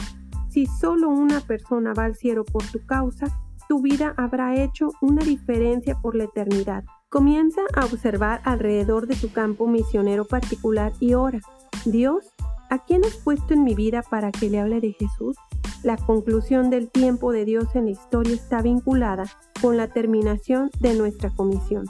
Si 0.49 0.65
solo 0.65 1.09
una 1.09 1.41
persona 1.41 1.93
va 1.93 2.05
al 2.05 2.15
cielo 2.15 2.45
por 2.45 2.63
tu 2.63 2.85
causa, 2.85 3.27
tu 3.67 3.81
vida 3.81 4.13
habrá 4.17 4.55
hecho 4.55 4.89
una 5.01 5.23
diferencia 5.23 5.99
por 6.01 6.15
la 6.15 6.25
eternidad. 6.25 6.83
Comienza 7.11 7.59
a 7.75 7.83
observar 7.83 8.39
alrededor 8.45 9.05
de 9.05 9.17
tu 9.17 9.33
campo 9.33 9.67
misionero 9.67 10.23
particular 10.23 10.93
y 11.01 11.13
ora. 11.13 11.41
Dios, 11.83 12.31
¿A 12.69 12.85
quién 12.85 13.03
has 13.03 13.17
puesto 13.17 13.53
en 13.53 13.65
mi 13.65 13.75
vida 13.75 14.01
para 14.01 14.31
que 14.31 14.49
le 14.49 14.61
hable 14.61 14.79
de 14.79 14.93
Jesús? 14.93 15.35
La 15.83 15.97
conclusión 15.97 16.69
del 16.69 16.89
tiempo 16.89 17.33
de 17.33 17.43
Dios 17.43 17.75
en 17.75 17.83
la 17.83 17.91
historia 17.91 18.33
está 18.33 18.61
vinculada 18.61 19.25
con 19.61 19.75
la 19.75 19.89
terminación 19.89 20.71
de 20.79 20.95
nuestra 20.95 21.31
comisión. 21.31 21.83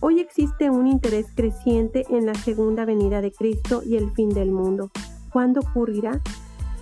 Hoy 0.00 0.20
existe 0.20 0.68
un 0.68 0.86
interés 0.86 1.28
creciente 1.34 2.04
en 2.10 2.26
la 2.26 2.34
segunda 2.34 2.84
venida 2.84 3.22
de 3.22 3.32
Cristo 3.32 3.80
y 3.82 3.96
el 3.96 4.10
fin 4.10 4.28
del 4.28 4.50
mundo. 4.50 4.90
¿Cuándo 5.32 5.60
ocurrirá? 5.60 6.20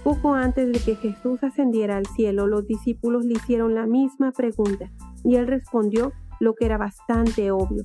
Poco 0.02 0.34
antes 0.34 0.72
de 0.72 0.80
que 0.80 0.96
Jesús 0.96 1.44
ascendiera 1.44 1.98
al 1.98 2.06
cielo, 2.06 2.48
los 2.48 2.66
discípulos 2.66 3.24
le 3.24 3.34
hicieron 3.34 3.76
la 3.76 3.86
misma 3.86 4.32
pregunta 4.32 4.90
y 5.22 5.36
él 5.36 5.46
respondió 5.46 6.12
lo 6.40 6.54
que 6.54 6.66
era 6.66 6.78
bastante 6.78 7.50
obvio. 7.50 7.84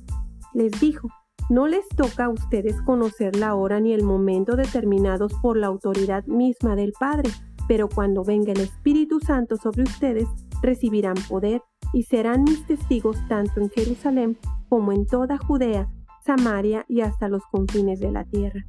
Les 0.54 0.70
dijo, 0.80 1.08
no 1.50 1.66
les 1.66 1.88
toca 1.88 2.26
a 2.26 2.28
ustedes 2.28 2.80
conocer 2.82 3.36
la 3.36 3.54
hora 3.54 3.80
ni 3.80 3.92
el 3.92 4.04
momento 4.04 4.56
determinados 4.56 5.32
por 5.42 5.56
la 5.56 5.66
autoridad 5.66 6.24
misma 6.26 6.76
del 6.76 6.92
Padre, 6.98 7.30
pero 7.68 7.88
cuando 7.88 8.24
venga 8.24 8.52
el 8.52 8.60
Espíritu 8.60 9.20
Santo 9.20 9.56
sobre 9.56 9.82
ustedes, 9.82 10.28
recibirán 10.62 11.16
poder 11.28 11.62
y 11.92 12.04
serán 12.04 12.44
mis 12.44 12.66
testigos 12.66 13.16
tanto 13.28 13.60
en 13.60 13.70
Jerusalén 13.70 14.38
como 14.68 14.92
en 14.92 15.06
toda 15.06 15.38
Judea, 15.38 15.88
Samaria 16.24 16.84
y 16.88 17.00
hasta 17.00 17.28
los 17.28 17.42
confines 17.50 18.00
de 18.00 18.12
la 18.12 18.24
tierra. 18.24 18.64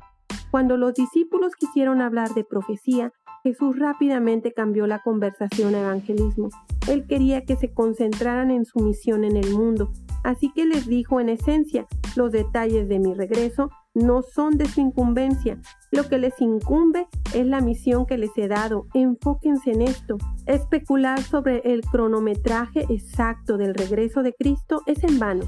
Cuando 0.51 0.77
los 0.77 0.93
discípulos 0.93 1.55
quisieron 1.55 2.01
hablar 2.01 2.33
de 2.33 2.43
profecía, 2.43 3.11
Jesús 3.43 3.77
rápidamente 3.77 4.53
cambió 4.53 4.87
la 4.87 4.99
conversación 4.99 5.75
a 5.75 5.81
evangelismo. 5.81 6.47
Él 6.87 7.05
quería 7.05 7.43
que 7.43 7.57
se 7.57 7.73
concentraran 7.73 8.51
en 8.51 8.63
su 8.63 8.79
misión 8.79 9.25
en 9.25 9.35
el 9.35 9.51
mundo, 9.51 9.91
así 10.23 10.49
que 10.55 10.65
les 10.65 10.87
dijo 10.87 11.19
en 11.19 11.27
esencia, 11.27 11.85
los 12.15 12.31
detalles 12.31 12.87
de 12.87 12.99
mi 12.99 13.13
regreso 13.13 13.69
no 13.93 14.21
son 14.21 14.57
de 14.57 14.65
su 14.65 14.79
incumbencia. 14.79 15.59
Lo 15.91 16.07
que 16.07 16.19
les 16.19 16.39
incumbe 16.39 17.07
es 17.35 17.45
la 17.45 17.59
misión 17.59 18.05
que 18.05 18.17
les 18.17 18.31
he 18.37 18.47
dado. 18.47 18.85
Enfóquense 18.93 19.71
en 19.71 19.81
esto. 19.81 20.17
Especular 20.45 21.21
sobre 21.21 21.61
el 21.65 21.81
cronometraje 21.81 22.85
exacto 22.89 23.57
del 23.57 23.75
regreso 23.75 24.23
de 24.23 24.33
Cristo 24.33 24.83
es 24.85 25.03
en 25.03 25.19
vano, 25.19 25.43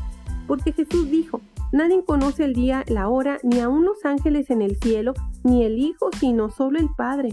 porque 0.47 0.73
Jesús 0.73 1.09
dijo, 1.09 1.39
Nadie 1.71 2.03
conoce 2.05 2.43
el 2.43 2.53
día, 2.53 2.83
la 2.87 3.07
hora, 3.07 3.37
ni 3.43 3.59
aun 3.59 3.85
los 3.85 4.03
ángeles 4.05 4.49
en 4.49 4.61
el 4.61 4.75
cielo, 4.77 5.13
ni 5.43 5.63
el 5.63 5.77
Hijo, 5.79 6.09
sino 6.19 6.49
solo 6.49 6.77
el 6.77 6.89
Padre. 6.95 7.29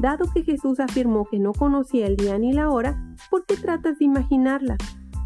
Dado 0.00 0.32
que 0.32 0.42
Jesús 0.44 0.80
afirmó 0.80 1.26
que 1.26 1.38
no 1.38 1.52
conocía 1.52 2.06
el 2.06 2.16
día 2.16 2.38
ni 2.38 2.54
la 2.54 2.70
hora, 2.70 3.14
¿por 3.28 3.44
qué 3.44 3.54
tratas 3.56 3.98
de 3.98 4.06
imaginarla? 4.06 4.78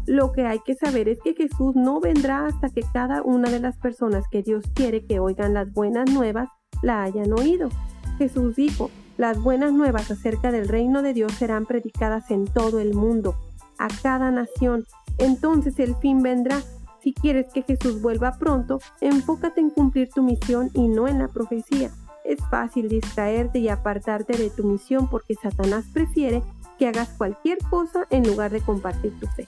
Lo 0.05 0.33
que 0.33 0.45
hay 0.45 0.59
que 0.59 0.75
saber 0.75 1.07
es 1.07 1.17
que 1.23 1.33
Jesús 1.33 1.75
no 1.75 2.01
vendrá 2.01 2.45
hasta 2.45 2.67
que 2.67 2.81
cada 2.91 3.21
una 3.21 3.49
de 3.49 3.61
las 3.61 3.77
personas 3.77 4.25
que 4.29 4.43
Dios 4.43 4.65
quiere 4.73 5.05
que 5.05 5.19
oigan 5.19 5.53
las 5.53 5.71
buenas 5.71 6.11
nuevas 6.11 6.49
la 6.81 7.03
hayan 7.03 7.31
oído. 7.31 7.69
Jesús 8.17 8.57
dijo, 8.57 8.91
las 9.15 9.41
buenas 9.41 9.71
nuevas 9.71 10.11
acerca 10.11 10.51
del 10.51 10.67
reino 10.67 11.01
de 11.01 11.13
Dios 11.13 11.31
serán 11.31 11.65
predicadas 11.65 12.29
en 12.29 12.43
todo 12.43 12.81
el 12.81 12.95
mundo, 12.95 13.33
a 13.79 13.87
cada 14.03 14.29
nación. 14.29 14.83
Entonces 15.19 15.79
el 15.79 15.95
fin 15.95 16.21
vendrá. 16.21 16.59
Si 17.01 17.13
quieres 17.13 17.47
que 17.53 17.61
Jesús 17.61 18.01
vuelva 18.01 18.37
pronto, 18.37 18.81
enfócate 18.99 19.61
en 19.61 19.69
cumplir 19.69 20.09
tu 20.09 20.21
misión 20.21 20.69
y 20.73 20.89
no 20.89 21.07
en 21.07 21.19
la 21.19 21.29
profecía. 21.29 21.91
Es 22.25 22.39
fácil 22.49 22.89
distraerte 22.89 23.59
y 23.59 23.69
apartarte 23.69 24.35
de 24.35 24.49
tu 24.49 24.63
misión 24.63 25.07
porque 25.09 25.35
Satanás 25.35 25.85
prefiere 25.93 26.41
que 26.79 26.87
hagas 26.87 27.09
cualquier 27.09 27.59
cosa 27.69 28.07
en 28.09 28.27
lugar 28.27 28.51
de 28.51 28.61
compartir 28.61 29.17
tu 29.19 29.27
fe. 29.27 29.47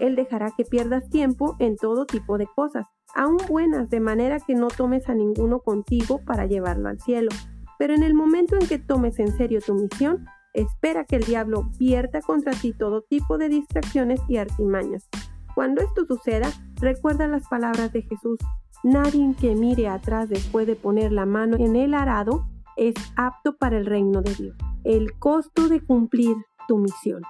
Él 0.00 0.16
dejará 0.16 0.50
que 0.50 0.64
pierdas 0.64 1.08
tiempo 1.10 1.56
en 1.60 1.76
todo 1.76 2.06
tipo 2.06 2.36
de 2.36 2.46
cosas, 2.46 2.86
aún 3.14 3.38
buenas, 3.48 3.88
de 3.88 4.00
manera 4.00 4.40
que 4.40 4.54
no 4.54 4.68
tomes 4.68 5.08
a 5.08 5.14
ninguno 5.14 5.60
contigo 5.60 6.20
para 6.24 6.46
llevarlo 6.46 6.88
al 6.88 7.00
cielo. 7.00 7.30
Pero 7.78 7.94
en 7.94 8.02
el 8.02 8.14
momento 8.14 8.56
en 8.56 8.66
que 8.66 8.78
tomes 8.78 9.18
en 9.20 9.36
serio 9.36 9.60
tu 9.64 9.74
misión, 9.74 10.26
espera 10.54 11.04
que 11.04 11.16
el 11.16 11.24
diablo 11.24 11.70
vierta 11.78 12.20
contra 12.20 12.52
ti 12.52 12.72
todo 12.72 13.02
tipo 13.02 13.38
de 13.38 13.48
distracciones 13.48 14.20
y 14.28 14.38
artimañas. 14.38 15.08
Cuando 15.54 15.82
esto 15.82 16.04
suceda, 16.06 16.50
recuerda 16.80 17.26
las 17.26 17.46
palabras 17.48 17.92
de 17.92 18.02
Jesús, 18.02 18.38
Nadie 18.84 19.34
que 19.40 19.54
mire 19.54 19.88
atrás 19.88 20.28
después 20.28 20.66
de 20.66 20.76
poner 20.76 21.12
la 21.12 21.26
mano 21.26 21.56
en 21.58 21.76
el 21.76 21.94
arado 21.94 22.46
es 22.76 22.94
apto 23.16 23.56
para 23.56 23.76
el 23.76 23.86
reino 23.86 24.22
de 24.22 24.34
Dios. 24.34 24.56
El 24.84 25.18
costo 25.18 25.68
de 25.68 25.80
cumplir 25.80 26.36
tu 26.68 26.78
misión. 26.78 27.22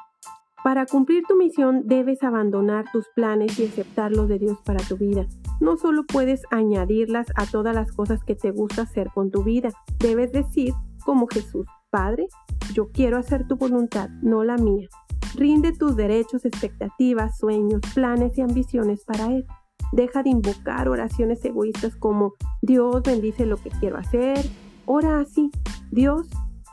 Para 0.62 0.85
cumplir 0.85 1.23
tu 1.26 1.37
misión 1.37 1.85
debes 1.87 2.23
abandonar 2.23 2.85
tus 2.93 3.07
planes 3.14 3.59
y 3.59 3.67
aceptar 3.67 4.12
los 4.12 4.28
de 4.28 4.38
Dios 4.38 4.59
para 4.64 4.85
tu 4.85 4.97
vida. 4.97 5.26
No 5.61 5.76
solo 5.76 6.05
puedes 6.05 6.43
añadirlas 6.50 7.28
a 7.37 7.47
todas 7.47 7.75
las 7.75 7.93
cosas 7.93 8.23
que 8.25 8.35
te 8.35 8.50
gusta 8.50 8.83
hacer 8.83 9.09
con 9.14 9.31
tu 9.31 9.43
vida, 9.45 9.71
debes 9.99 10.33
decir 10.33 10.75
como 11.05 11.26
Jesús, 11.26 11.64
Padre, 11.90 12.28
yo 12.75 12.90
quiero 12.90 13.17
hacer 13.17 13.47
tu 13.47 13.57
voluntad, 13.57 14.11
no 14.21 14.45
la 14.45 14.57
mía. 14.57 14.88
Rinde 15.35 15.73
tus 15.73 15.97
derechos, 15.97 16.45
expectativas, 16.45 17.38
sueños, 17.38 17.81
planes 17.95 18.37
y 18.37 18.43
ambiciones 18.43 19.05
para 19.05 19.33
Él. 19.33 19.47
Deja 19.92 20.23
de 20.23 20.30
invocar 20.30 20.88
oraciones 20.88 21.45
egoístas 21.45 21.97
como 21.97 22.35
Dios 22.62 23.02
bendice 23.02 23.47
lo 23.47 23.57
que 23.57 23.71
quiero 23.71 23.99
hacer. 23.99 24.45
Ora 24.85 25.21
así, 25.21 25.50
Dios, 25.90 26.28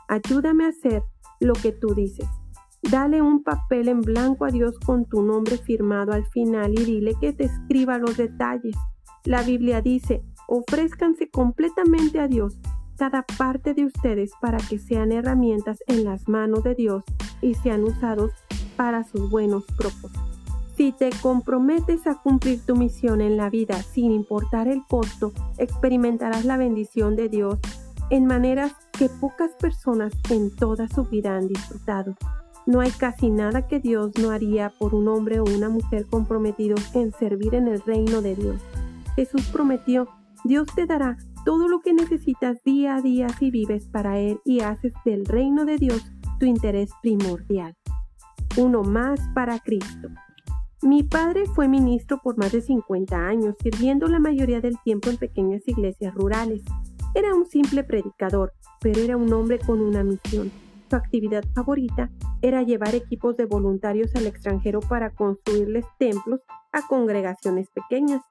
ayúdame 0.08 0.64
a 0.64 0.68
hacer 0.68 1.02
lo 1.40 1.54
que 1.54 1.72
tú 1.72 1.94
dices. 1.94 2.28
Dale 2.82 3.20
un 3.20 3.42
papel 3.42 3.88
en 3.88 4.00
blanco 4.00 4.44
a 4.44 4.50
Dios 4.50 4.78
con 4.78 5.06
tu 5.06 5.22
nombre 5.22 5.58
firmado 5.58 6.12
al 6.12 6.24
final 6.26 6.72
y 6.72 6.84
dile 6.84 7.14
que 7.20 7.32
te 7.32 7.44
escriba 7.44 7.98
los 7.98 8.16
detalles. 8.16 8.76
La 9.24 9.42
Biblia 9.42 9.80
dice, 9.80 10.22
ofrézcanse 10.46 11.28
completamente 11.28 12.20
a 12.20 12.28
Dios 12.28 12.58
cada 12.96 13.24
parte 13.38 13.74
de 13.74 13.84
ustedes 13.84 14.30
para 14.40 14.58
que 14.58 14.78
sean 14.78 15.12
herramientas 15.12 15.78
en 15.86 16.04
las 16.04 16.28
manos 16.28 16.62
de 16.62 16.74
Dios 16.74 17.02
y 17.42 17.54
sean 17.54 17.82
usados 17.84 18.30
para 18.76 19.04
sus 19.04 19.30
buenos 19.30 19.64
propósitos. 19.76 20.35
Si 20.76 20.92
te 20.92 21.08
comprometes 21.22 22.06
a 22.06 22.16
cumplir 22.16 22.60
tu 22.66 22.76
misión 22.76 23.22
en 23.22 23.38
la 23.38 23.48
vida 23.48 23.82
sin 23.82 24.12
importar 24.12 24.68
el 24.68 24.82
costo, 24.86 25.32
experimentarás 25.56 26.44
la 26.44 26.58
bendición 26.58 27.16
de 27.16 27.30
Dios 27.30 27.58
en 28.10 28.26
maneras 28.26 28.74
que 28.92 29.08
pocas 29.08 29.52
personas 29.58 30.12
en 30.28 30.54
toda 30.54 30.86
su 30.88 31.04
vida 31.04 31.34
han 31.34 31.48
disfrutado. 31.48 32.14
No 32.66 32.80
hay 32.80 32.90
casi 32.90 33.30
nada 33.30 33.66
que 33.66 33.80
Dios 33.80 34.12
no 34.20 34.30
haría 34.30 34.70
por 34.78 34.94
un 34.94 35.08
hombre 35.08 35.40
o 35.40 35.44
una 35.44 35.70
mujer 35.70 36.04
comprometidos 36.10 36.94
en 36.94 37.10
servir 37.12 37.54
en 37.54 37.68
el 37.68 37.80
reino 37.80 38.20
de 38.20 38.34
Dios. 38.34 38.60
Jesús 39.14 39.46
prometió, 39.50 40.08
Dios 40.44 40.66
te 40.74 40.84
dará 40.84 41.16
todo 41.46 41.68
lo 41.68 41.80
que 41.80 41.94
necesitas 41.94 42.62
día 42.64 42.96
a 42.96 43.00
día 43.00 43.28
si 43.38 43.50
vives 43.50 43.88
para 43.88 44.18
Él 44.18 44.40
y 44.44 44.60
haces 44.60 44.92
del 45.06 45.24
reino 45.24 45.64
de 45.64 45.78
Dios 45.78 46.04
tu 46.38 46.44
interés 46.44 46.90
primordial. 47.00 47.74
Uno 48.58 48.82
más 48.82 49.20
para 49.34 49.58
Cristo. 49.60 50.08
Mi 50.86 51.02
padre 51.02 51.46
fue 51.46 51.66
ministro 51.66 52.20
por 52.22 52.38
más 52.38 52.52
de 52.52 52.60
50 52.60 53.16
años, 53.16 53.56
sirviendo 53.60 54.06
la 54.06 54.20
mayoría 54.20 54.60
del 54.60 54.78
tiempo 54.84 55.10
en 55.10 55.16
pequeñas 55.16 55.66
iglesias 55.66 56.14
rurales. 56.14 56.62
Era 57.12 57.34
un 57.34 57.44
simple 57.44 57.82
predicador, 57.82 58.52
pero 58.80 59.00
era 59.00 59.16
un 59.16 59.32
hombre 59.32 59.58
con 59.58 59.80
una 59.80 60.04
misión. 60.04 60.52
Su 60.88 60.94
actividad 60.94 61.42
favorita 61.56 62.08
era 62.40 62.62
llevar 62.62 62.94
equipos 62.94 63.36
de 63.36 63.46
voluntarios 63.46 64.14
al 64.14 64.28
extranjero 64.28 64.78
para 64.78 65.10
construirles 65.10 65.84
templos 65.98 66.42
a 66.70 66.86
congregaciones 66.86 67.68
pequeñas. 67.70 68.22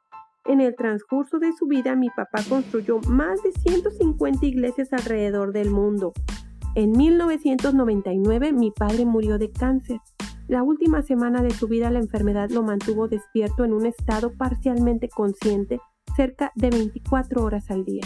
En 0.46 0.62
el 0.62 0.78
transcurso 0.78 1.40
de 1.40 1.52
su 1.52 1.68
vida, 1.68 1.98
mi 1.98 2.10
papá 2.10 2.42
construyó 2.48 3.02
más 3.10 3.44
de 3.44 3.52
150 3.52 4.46
iglesias 4.46 4.94
alrededor 4.94 5.52
del 5.52 5.72
mundo. 5.72 6.14
En 6.76 6.94
1999, 6.94 8.54
mi 8.54 8.72
padre 8.72 9.04
murió 9.04 9.38
de 9.38 9.52
cáncer. 9.52 10.00
La 10.48 10.62
última 10.62 11.02
semana 11.02 11.42
de 11.42 11.50
su 11.50 11.68
vida 11.68 11.90
la 11.90 11.98
enfermedad 11.98 12.52
lo 12.52 12.62
mantuvo 12.62 13.08
despierto 13.08 13.66
en 13.66 13.74
un 13.74 13.88
estado 13.88 14.32
parcialmente 14.38 15.10
consciente 15.10 15.80
cerca 16.16 16.52
de 16.54 16.70
24 16.70 17.44
horas 17.44 17.72
al 17.72 17.84
día. 17.84 18.04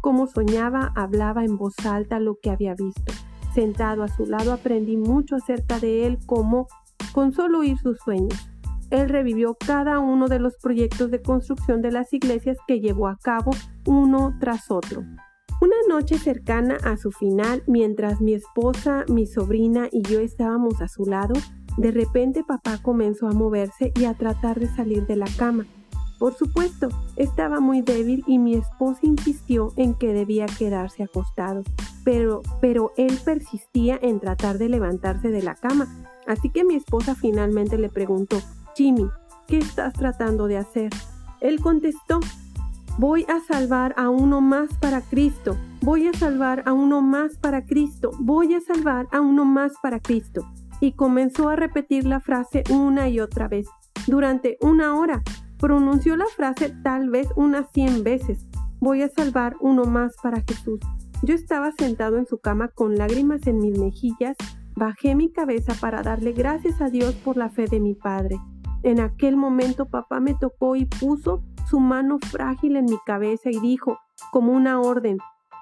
Como 0.00 0.26
soñaba, 0.26 0.90
hablaba 0.96 1.44
en 1.44 1.58
voz 1.58 1.74
alta 1.84 2.18
lo 2.18 2.38
que 2.42 2.48
había 2.48 2.74
visto. 2.74 3.12
Sentado 3.54 4.02
a 4.02 4.08
su 4.08 4.24
lado 4.24 4.54
aprendí 4.54 4.96
mucho 4.96 5.36
acerca 5.36 5.78
de 5.78 6.06
él 6.06 6.18
como 6.24 6.66
con 7.12 7.32
solo 7.32 7.58
oír 7.58 7.76
sus 7.76 7.98
sueños. 7.98 8.50
Él 8.88 9.10
revivió 9.10 9.54
cada 9.54 9.98
uno 9.98 10.28
de 10.28 10.38
los 10.38 10.56
proyectos 10.56 11.10
de 11.10 11.20
construcción 11.20 11.82
de 11.82 11.92
las 11.92 12.12
iglesias 12.14 12.56
que 12.66 12.80
llevó 12.80 13.08
a 13.08 13.18
cabo 13.18 13.50
uno 13.86 14.34
tras 14.40 14.70
otro. 14.70 15.04
Una 15.60 15.76
noche 15.90 16.18
cercana 16.18 16.78
a 16.84 16.96
su 16.96 17.12
final, 17.12 17.62
mientras 17.66 18.22
mi 18.22 18.32
esposa, 18.32 19.04
mi 19.08 19.26
sobrina 19.26 19.88
y 19.92 20.00
yo 20.00 20.18
estábamos 20.20 20.80
a 20.80 20.88
su 20.88 21.04
lado, 21.04 21.34
de 21.76 21.90
repente 21.90 22.42
papá 22.44 22.78
comenzó 22.82 23.28
a 23.28 23.32
moverse 23.32 23.92
y 23.94 24.06
a 24.06 24.14
tratar 24.14 24.58
de 24.58 24.74
salir 24.74 25.06
de 25.06 25.16
la 25.16 25.26
cama. 25.36 25.66
Por 26.18 26.32
supuesto, 26.32 26.88
estaba 27.16 27.60
muy 27.60 27.82
débil 27.82 28.24
y 28.26 28.38
mi 28.38 28.54
esposa 28.54 29.00
insistió 29.02 29.74
en 29.76 29.92
que 29.92 30.14
debía 30.14 30.46
quedarse 30.46 31.02
acostado, 31.02 31.62
pero, 32.04 32.40
pero 32.62 32.92
él 32.96 33.18
persistía 33.22 33.98
en 34.00 34.18
tratar 34.18 34.56
de 34.56 34.70
levantarse 34.70 35.28
de 35.28 35.42
la 35.42 35.56
cama. 35.56 35.88
Así 36.26 36.48
que 36.48 36.64
mi 36.64 36.76
esposa 36.76 37.14
finalmente 37.14 37.76
le 37.76 37.90
preguntó, 37.90 38.38
Jimmy, 38.74 39.08
¿qué 39.46 39.58
estás 39.58 39.92
tratando 39.92 40.46
de 40.46 40.56
hacer? 40.56 40.90
Él 41.42 41.60
contestó, 41.60 42.20
Voy 42.98 43.24
a 43.28 43.40
salvar 43.40 43.94
a 43.96 44.10
uno 44.10 44.40
más 44.40 44.70
para 44.78 45.00
Cristo. 45.00 45.56
voy 45.82 46.06
a 46.06 46.12
salvar 46.12 46.62
a 46.66 46.72
uno 46.72 47.00
más 47.00 47.38
para 47.38 47.64
Cristo, 47.64 48.10
voy 48.18 48.54
a 48.54 48.60
salvar 48.60 49.08
a 49.12 49.20
uno 49.20 49.44
más 49.44 49.72
para 49.82 49.98
Cristo. 50.00 50.46
Y 50.80 50.92
comenzó 50.92 51.48
a 51.48 51.56
repetir 51.56 52.04
la 52.04 52.20
frase 52.20 52.62
una 52.70 53.08
y 53.08 53.20
otra 53.20 53.48
vez. 53.48 53.66
Durante 54.06 54.58
una 54.60 54.94
hora 54.94 55.22
pronunció 55.58 56.16
la 56.16 56.26
frase 56.26 56.74
tal 56.82 57.10
vez 57.10 57.28
unas 57.36 57.70
100 57.72 58.02
veces. 58.02 58.46
Voy 58.80 59.02
a 59.02 59.08
salvar 59.08 59.56
uno 59.60 59.84
más 59.84 60.16
para 60.22 60.42
Jesús. 60.42 60.80
Yo 61.22 61.34
estaba 61.34 61.72
sentado 61.72 62.16
en 62.16 62.26
su 62.26 62.38
cama 62.38 62.68
con 62.68 62.96
lágrimas 62.96 63.46
en 63.46 63.58
mis 63.58 63.78
mejillas, 63.78 64.36
bajé 64.74 65.14
mi 65.14 65.30
cabeza 65.30 65.74
para 65.80 66.02
darle 66.02 66.32
gracias 66.32 66.80
a 66.80 66.88
Dios 66.88 67.14
por 67.14 67.36
la 67.36 67.50
fe 67.50 67.66
de 67.66 67.78
mi 67.78 67.94
padre. 67.94 68.38
En 68.82 69.00
aquel 69.00 69.36
momento 69.36 69.86
papá 69.86 70.20
me 70.20 70.34
tocó 70.34 70.76
y 70.76 70.86
puso 70.86 71.42
su 71.70 71.78
mano 71.78 72.18
frágil 72.18 72.76
en 72.76 72.86
mi 72.86 72.98
cabeza 73.06 73.48
y 73.48 73.60
dijo, 73.60 73.96
como 74.32 74.52
una 74.52 74.80
orden, 74.80 75.18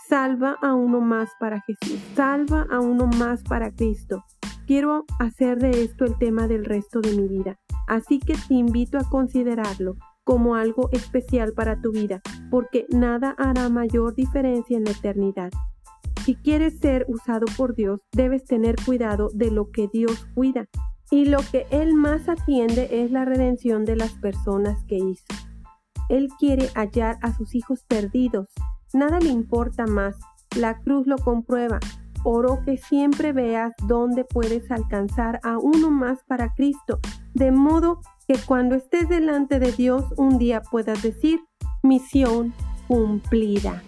salva 0.09 0.57
a 0.63 0.75
uno 0.75 1.03
más 1.03 1.29
para 1.39 1.61
Jesús, 1.61 2.01
salva 2.15 2.67
a 2.71 2.81
uno 2.81 3.07
más 3.07 3.43
para 3.43 3.71
Cristo. 3.71 4.25
Quiero 4.67 5.05
hacer 5.19 5.59
de 5.59 5.83
esto 5.83 6.07
el 6.07 6.17
tema 6.17 6.49
del 6.49 6.65
resto 6.65 7.01
de 7.01 7.13
mi 7.13 7.29
vida, 7.29 7.59
así 7.87 8.21
que 8.21 8.35
te 8.49 8.55
invito 8.55 8.97
a 8.97 9.09
considerarlo 9.09 9.97
como 10.25 10.55
algo 10.55 10.89
especial 10.93 11.53
para 11.53 11.81
tu 11.81 11.93
vida, 11.93 12.23
porque 12.51 12.87
nada 12.89 13.35
hará 13.39 13.69
mayor 13.69 14.15
diferencia 14.15 14.79
en 14.79 14.85
la 14.85 14.93
eternidad. 14.93 15.51
Si 16.25 16.37
quieres 16.37 16.79
ser 16.79 17.05
usado 17.09 17.45
por 17.57 17.75
Dios, 17.75 18.01
debes 18.13 18.45
tener 18.45 18.77
cuidado 18.85 19.29
de 19.35 19.51
lo 19.51 19.71
que 19.71 19.89
Dios 19.93 20.27
cuida. 20.35 20.67
Y 21.11 21.25
lo 21.25 21.39
que 21.51 21.67
Él 21.71 21.95
más 21.95 22.29
atiende 22.29 23.03
es 23.03 23.11
la 23.11 23.25
redención 23.25 23.87
de 23.87 23.97
las 23.97 24.13
personas 24.13 24.85
que 24.85 24.97
hizo. 24.97 25.25
Él 26.09 26.29
quiere 26.39 26.69
hallar 26.75 27.19
a 27.23 27.35
sus 27.35 27.55
hijos 27.55 27.85
perdidos. 27.85 28.49
Nada 28.93 29.21
le 29.21 29.31
importa 29.31 29.87
más. 29.87 30.17
La 30.57 30.79
cruz 30.79 31.07
lo 31.07 31.17
comprueba. 31.19 31.79
Oro 32.25 32.61
que 32.65 32.77
siempre 32.77 33.33
veas 33.33 33.73
dónde 33.87 34.25
puedes 34.25 34.71
alcanzar 34.71 35.41
a 35.45 35.59
uno 35.59 35.91
más 35.91 36.25
para 36.25 36.53
Cristo, 36.55 36.99
de 37.33 37.53
modo 37.53 38.01
que 38.27 38.37
cuando 38.47 38.75
estés 38.75 39.09
delante 39.09 39.61
de 39.61 39.73
Dios 39.73 40.05
un 40.17 40.39
día 40.39 40.61
puedas 40.61 41.03
decir, 41.03 41.41
misión 41.83 42.53
cumplida. 42.89 43.83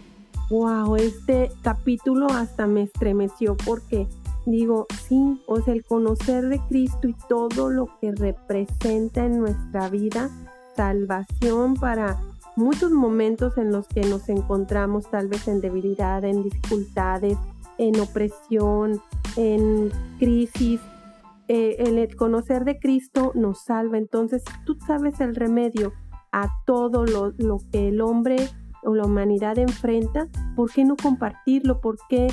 Wow, 0.50 0.96
este 0.96 1.50
capítulo 1.62 2.26
hasta 2.28 2.66
me 2.66 2.82
estremeció 2.82 3.56
porque 3.56 4.08
digo, 4.46 4.86
sí, 5.08 5.40
o 5.46 5.60
sea, 5.60 5.74
el 5.74 5.84
conocer 5.84 6.48
de 6.48 6.60
Cristo 6.68 7.08
y 7.08 7.14
todo 7.28 7.70
lo 7.70 7.88
que 8.00 8.12
representa 8.12 9.24
en 9.24 9.40
nuestra 9.40 9.88
vida, 9.88 10.30
salvación 10.74 11.74
para 11.74 12.18
muchos 12.56 12.90
momentos 12.90 13.56
en 13.58 13.72
los 13.72 13.86
que 13.88 14.02
nos 14.02 14.28
encontramos 14.28 15.10
tal 15.10 15.28
vez 15.28 15.48
en 15.48 15.60
debilidad, 15.60 16.24
en 16.24 16.42
dificultades, 16.42 17.38
en 17.78 17.98
opresión, 18.00 19.00
en 19.36 19.90
crisis, 20.18 20.80
eh, 21.48 21.76
el 21.78 22.14
conocer 22.16 22.64
de 22.64 22.78
Cristo 22.78 23.32
nos 23.34 23.64
salva. 23.64 23.98
Entonces, 23.98 24.44
tú 24.64 24.76
sabes 24.86 25.20
el 25.20 25.34
remedio 25.34 25.92
a 26.32 26.48
todo 26.66 27.04
lo, 27.04 27.32
lo 27.38 27.58
que 27.72 27.88
el 27.88 28.00
hombre 28.00 28.36
o 28.82 28.94
la 28.94 29.04
humanidad 29.04 29.58
enfrenta, 29.58 30.28
¿por 30.56 30.70
qué 30.70 30.84
no 30.84 30.96
compartirlo? 30.96 31.80
¿Por 31.80 31.96
qué 32.08 32.28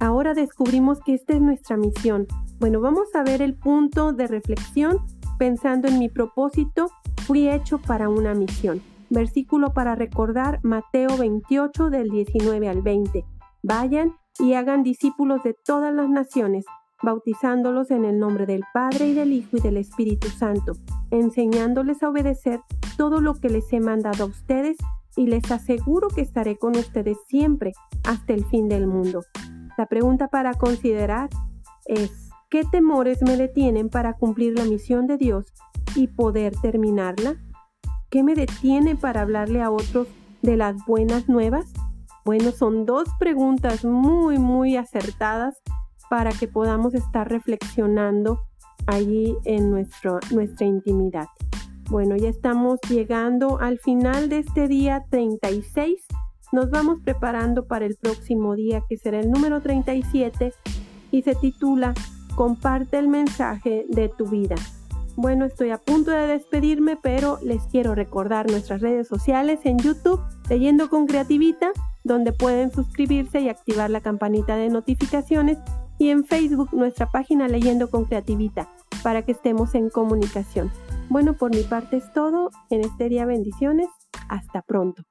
ahora 0.00 0.34
descubrimos 0.34 1.00
que 1.00 1.14
esta 1.14 1.34
es 1.34 1.40
nuestra 1.40 1.76
misión? 1.76 2.26
Bueno, 2.58 2.80
vamos 2.80 3.14
a 3.14 3.22
ver 3.22 3.42
el 3.42 3.54
punto 3.54 4.12
de 4.12 4.26
reflexión 4.26 4.98
pensando 5.38 5.88
en 5.88 5.98
mi 5.98 6.08
propósito, 6.08 6.90
fui 7.26 7.48
hecho 7.48 7.78
para 7.78 8.08
una 8.08 8.34
misión. 8.34 8.80
Versículo 9.10 9.72
para 9.72 9.96
recordar 9.96 10.60
Mateo 10.62 11.16
28 11.18 11.90
del 11.90 12.08
19 12.10 12.68
al 12.68 12.82
20. 12.82 13.24
Vayan 13.62 14.14
y 14.38 14.54
hagan 14.54 14.84
discípulos 14.84 15.42
de 15.42 15.54
todas 15.64 15.92
las 15.92 16.08
naciones 16.08 16.64
bautizándolos 17.02 17.90
en 17.90 18.04
el 18.04 18.18
nombre 18.18 18.46
del 18.46 18.62
Padre 18.72 19.08
y 19.08 19.14
del 19.14 19.32
Hijo 19.32 19.58
y 19.58 19.60
del 19.60 19.76
Espíritu 19.76 20.28
Santo, 20.28 20.72
enseñándoles 21.10 22.02
a 22.02 22.08
obedecer 22.08 22.60
todo 22.96 23.20
lo 23.20 23.34
que 23.34 23.50
les 23.50 23.70
he 23.72 23.80
mandado 23.80 24.24
a 24.24 24.28
ustedes 24.28 24.78
y 25.14 25.26
les 25.26 25.50
aseguro 25.50 26.08
que 26.08 26.22
estaré 26.22 26.56
con 26.56 26.76
ustedes 26.76 27.18
siempre 27.26 27.72
hasta 28.04 28.32
el 28.32 28.44
fin 28.46 28.68
del 28.68 28.86
mundo. 28.86 29.22
La 29.76 29.86
pregunta 29.86 30.28
para 30.28 30.54
considerar 30.54 31.28
es, 31.84 32.30
¿qué 32.48 32.64
temores 32.64 33.22
me 33.22 33.36
detienen 33.36 33.90
para 33.90 34.14
cumplir 34.14 34.58
la 34.58 34.64
misión 34.64 35.06
de 35.06 35.18
Dios 35.18 35.52
y 35.96 36.06
poder 36.08 36.54
terminarla? 36.60 37.36
¿Qué 38.10 38.22
me 38.22 38.34
detiene 38.34 38.94
para 38.94 39.22
hablarle 39.22 39.62
a 39.62 39.70
otros 39.70 40.06
de 40.42 40.56
las 40.56 40.76
buenas 40.86 41.28
nuevas? 41.28 41.72
Bueno, 42.24 42.52
son 42.52 42.86
dos 42.86 43.08
preguntas 43.18 43.84
muy, 43.84 44.38
muy 44.38 44.76
acertadas 44.76 45.60
para 46.08 46.30
que 46.30 46.46
podamos 46.46 46.94
estar 46.94 47.28
reflexionando 47.28 48.40
allí 48.86 49.36
en 49.44 49.70
nuestro, 49.70 50.20
nuestra 50.30 50.66
intimidad. 50.66 51.26
Bueno, 51.88 52.16
ya 52.16 52.28
estamos 52.28 52.80
llegando 52.88 53.58
al 53.60 53.78
final 53.78 54.28
de 54.28 54.40
este 54.40 54.68
día 54.68 55.04
36. 55.10 56.04
Nos 56.52 56.70
vamos 56.70 56.98
preparando 57.04 57.66
para 57.66 57.86
el 57.86 57.96
próximo 57.96 58.54
día 58.54 58.82
que 58.88 58.96
será 58.96 59.20
el 59.20 59.30
número 59.30 59.60
37 59.60 60.52
y 61.10 61.22
se 61.22 61.34
titula 61.34 61.94
Comparte 62.34 62.98
el 62.98 63.08
mensaje 63.08 63.86
de 63.88 64.08
tu 64.08 64.26
vida. 64.26 64.56
Bueno, 65.16 65.46
estoy 65.46 65.70
a 65.70 65.78
punto 65.78 66.10
de 66.10 66.26
despedirme, 66.26 66.98
pero 67.02 67.38
les 67.42 67.62
quiero 67.68 67.94
recordar 67.94 68.50
nuestras 68.50 68.82
redes 68.82 69.08
sociales 69.08 69.60
en 69.64 69.78
YouTube, 69.78 70.20
Leyendo 70.50 70.90
con 70.90 71.06
Creativita, 71.06 71.72
donde 72.04 72.32
pueden 72.32 72.70
suscribirse 72.70 73.40
y 73.40 73.48
activar 73.48 73.88
la 73.88 74.02
campanita 74.02 74.56
de 74.56 74.68
notificaciones 74.68 75.56
y 75.98 76.10
en 76.10 76.24
Facebook 76.24 76.68
nuestra 76.72 77.10
página 77.10 77.48
Leyendo 77.48 77.88
con 77.88 78.04
Creativita 78.04 78.68
para 79.02 79.22
que 79.22 79.32
estemos 79.32 79.74
en 79.74 79.88
comunicación. 79.88 80.70
Bueno, 81.08 81.32
por 81.32 81.54
mi 81.54 81.62
parte 81.62 81.96
es 81.96 82.12
todo. 82.12 82.50
En 82.68 82.82
este 82.82 83.08
día 83.08 83.24
bendiciones. 83.24 83.88
Hasta 84.28 84.60
pronto. 84.60 85.02